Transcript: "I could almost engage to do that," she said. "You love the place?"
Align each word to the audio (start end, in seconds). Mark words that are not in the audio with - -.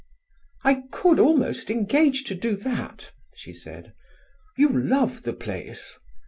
"I 0.63 0.81
could 0.91 1.19
almost 1.19 1.69
engage 1.69 2.23
to 2.23 2.33
do 2.33 2.55
that," 2.55 3.11
she 3.35 3.53
said. 3.53 3.93
"You 4.57 4.67
love 4.69 5.21
the 5.21 5.33
place?" 5.33 5.99